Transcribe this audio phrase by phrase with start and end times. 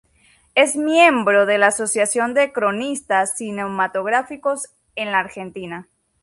[0.55, 4.63] Es miembro de la Asociación de Cronistas Cinematográficos
[4.95, 5.87] de la Argentina.